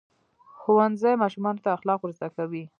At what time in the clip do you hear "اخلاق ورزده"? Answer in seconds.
1.77-2.29